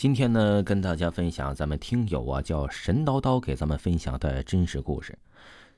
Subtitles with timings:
[0.00, 5.14] 今天呢，跟大家分享咱们听友啊叫神叨叨给咱们分享的真实故事。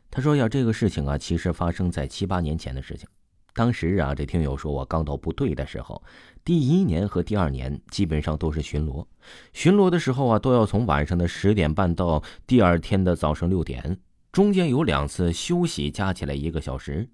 [0.09, 3.05] 他说呀，这个事情啊，其实发生在七八年前的事情。
[3.53, 6.01] 当时啊，这听友说我刚到部队的时候，
[6.45, 9.05] 第一年和第二年基本上都是巡逻。
[9.53, 13.99] 巡逻的时候啊，都要从晚上的十点半到第二天的早上六点，
[14.31, 17.11] 中间有两次休息，加起来一个小时。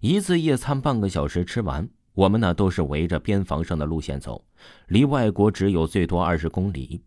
[0.00, 1.88] 一次夜餐半个小时吃完。
[2.20, 4.44] 我们呢都是围着边防上的路线走，
[4.88, 7.00] 离外国只有最多二十公里。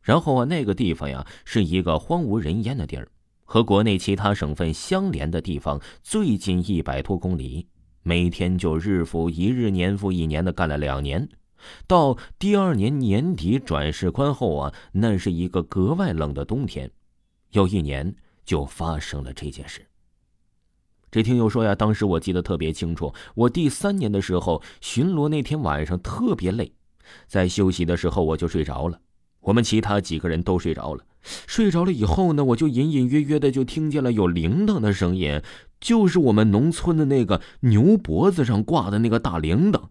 [0.00, 3.06] 然后啊，那个地方呀是一个荒无人烟的地儿，
[3.44, 7.66] 和国内其他省份相连的地方最近一百多公里。
[8.02, 11.28] 每天就日复一日、年复一年的干了两年。
[11.86, 16.90] 到第二年年底转世官后啊，那是一个格外冷的冬天。
[17.50, 18.14] 有一年
[18.46, 19.86] 就发生了这件事。
[21.10, 23.14] 这听友说呀，当时我记得特别清楚。
[23.34, 26.72] 我第三年的时候巡逻那天晚上特别累，
[27.26, 29.00] 在休息的时候我就睡着了。
[29.40, 31.04] 我们其他几个人都睡着了。
[31.46, 35.40] 睡着了以后呢，我就隐隐约约的就听见了有铃铛的声音，
[35.80, 39.84] 就是我们农村的那个牛脖子上挂的那个大铃铛。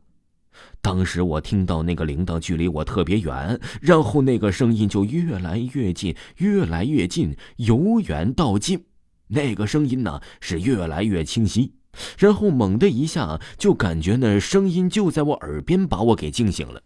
[0.81, 8.85] 当时我听到那个铃铛距离我特别远，然后那个声音就越来越近，越来越近，由远到近。
[9.27, 11.73] 那个声音呢是越来越清晰，
[12.17, 16.81] 然后猛的一下就感觉那声音就在我耳边，把我给惊醒了。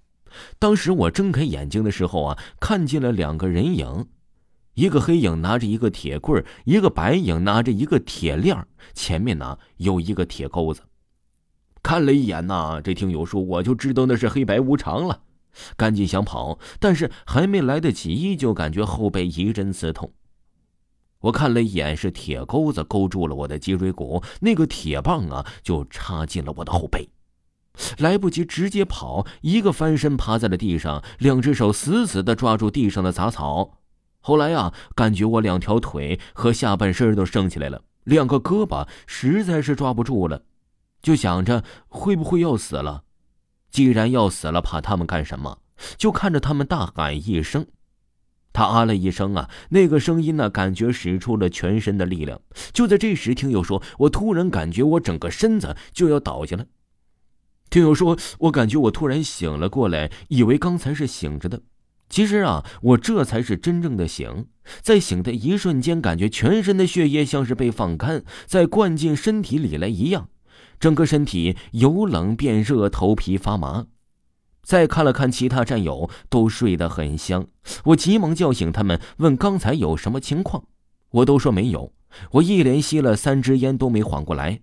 [0.57, 4.05] 当时我睁开眼睛的时候啊，看见了两个人影，
[4.75, 8.55] 一个黑影拿着一个铁棍一个白影拿着一个铁链
[8.93, 10.81] 前面呢有一个铁钩子。
[11.81, 15.23] 看了一眼呐，这听友说我就知道那是黑白无常了，
[15.75, 20.13] 赶紧想跑，但是还没来得及，就感觉后背一阵刺痛。
[21.21, 27.09] 我看了一眼，是铁钩子勾住了我的脊椎骨，那个铁棒啊，就插进了我的后背，
[27.97, 33.79] 来不及直接跑，一个翻身趴在了地上，两只手死死的抓住地上的杂草。
[34.21, 40.43] 后来啊，感觉我两条腿和下半身都升起来了，两个胳膊实在是抓不住了，
[41.01, 43.03] 就想着会不会要死了？
[43.71, 45.59] 既然要死了，怕他们干什么？
[45.97, 47.65] 就看着他们大喊一声。
[48.51, 52.41] 他啊了一声啊，那个声音呢，感觉使出了全身的力量。
[52.73, 56.65] 就在这时，听友说，我突然感觉我整个身子就要倒下了。
[57.69, 61.61] 听友说，我感觉我突然醒了过来，以为刚才是醒着的，
[62.09, 64.47] 其实啊，我这才是真正的醒。
[64.81, 70.29] 在醒的一瞬间，感觉全身的血液像是被放干，再灌进身体里来一样，
[70.79, 73.85] 整个身体由冷变热，头皮发麻。
[74.63, 77.47] 再看了看其他战友，都睡得很香。
[77.85, 80.63] 我急忙叫醒他们，问刚才有什么情况。
[81.11, 81.91] 我都说没有。
[82.31, 84.61] 我一连吸了三支烟都没缓过来。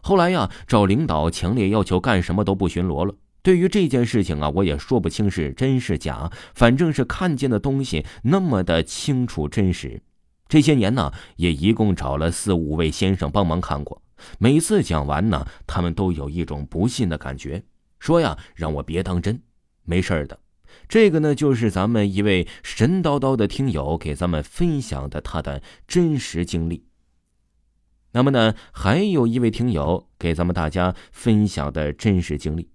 [0.00, 3.14] 后来呀，找领导强烈要求干什么都不巡逻了。
[3.42, 10.02] 对于这件事情啊，我也说不清是真是假，反正是看见的东西那么的清楚真实。
[10.48, 14.02] 这些年呢，也一共找了四五位先生帮忙看过。
[14.38, 17.62] 每次讲完呢，他们都有一种不信的感觉，
[17.98, 19.42] 说呀，让我别当真。
[19.84, 20.38] 没事的，
[20.88, 26.84] 这个呢就是咱们一位神叨叨的听友给咱们分享的他的真实经历。
[28.12, 32.68] 那么呢，还有一位听友给咱们大家分享的真实经历，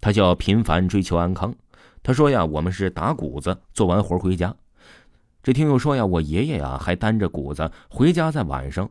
[0.00, 1.54] 他叫频繁追求安康。
[2.02, 4.54] 他说呀，我们是打谷子，做完活回家。
[5.42, 8.90] 这听友说呀，我爷爷呀还担着谷子回家，在晚上，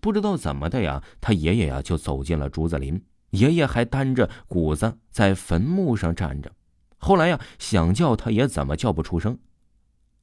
[0.00, 6.52] 不知道怎么的呀，他爷爷呀就走进了竹子林，爷爷还担着谷子在坟墓上站着。
[6.98, 9.38] 后来呀，想叫他也怎么叫不出声。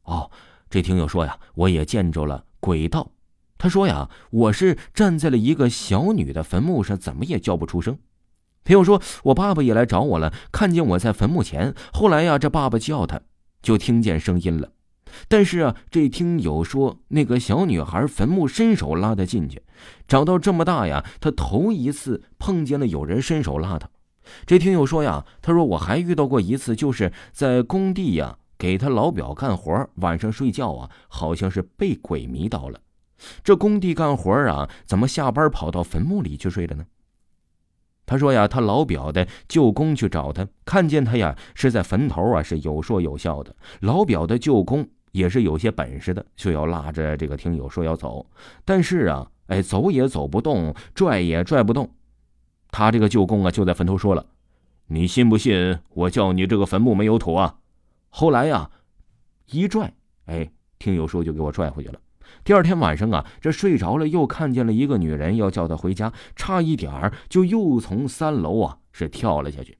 [0.03, 0.29] 哦，
[0.69, 3.12] 这听友说呀，我也见着了鬼道。
[3.57, 7.97] 他说呀，我是站在了一个小女的坟墓上，怎么也叫不出声。
[8.63, 11.74] 听友说，我爸爸也来找我了，看见我在坟墓前。
[11.91, 13.22] 后来呀，这爸爸叫他，
[13.62, 14.72] 就听见声音了。
[15.28, 19.61] 但是啊，这听友说，那个小女孩坟墓伸手拉她进去，
[20.07, 23.89] 长到这么大呀，她头一次碰见了有人伸手拉她。
[24.45, 32.81] 这听友说呀，他说我还遇到过一次，就是在工地呀，给他老表干活，晚上睡觉啊，好像是被鬼迷到了。
[33.42, 36.86] 这工地干活啊，怎么下班跑到坟墓里去睡了呢？
[38.06, 43.56] 他说呀，他老表的舅公去找他，看见他呀是在坟头啊，是有说有笑的。
[43.80, 48.25] 老表的舅公也是有些本事的，就要拉着这个听友说要走，
[48.64, 51.90] 但是啊，哎，走也走不动，拽也拽不动。
[52.69, 54.25] 他这个舅公啊，就在坟头说了
[54.88, 57.56] ：“你信不信我叫你这个坟墓没有土啊？”
[58.10, 58.69] 后来呀，
[59.52, 59.92] 一拽，
[60.25, 62.00] 哎，听友说就给我拽回去了。
[62.44, 69.78] 第二天晚上啊，这睡着了，又看见了一个女人要叫他回家，差一点儿就又从三楼啊是跳了下去。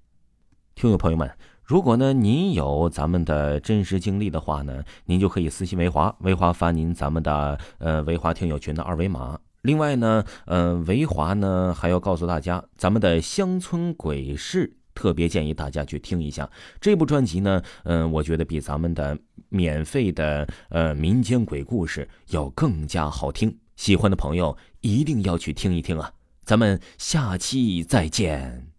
[0.74, 1.30] 听友朋友们，
[1.68, 9.38] 如果呢您有咱们的真实经历的话呢，您就可以私信维华，维华发您咱们的呃维华听友群的二维码。
[9.64, 16.50] 另外呢，呃维华呢还要告诉大家，咱们的乡村鬼事特别建议大家去听一下
[16.80, 17.62] 这部专辑呢。
[17.84, 19.18] 嗯，我觉得比咱们的
[19.50, 23.54] 免费的呃民间鬼故事要更加好听。
[23.76, 26.14] 喜欢的朋友一定要去听一听啊！
[26.46, 28.77] 咱们下期再见。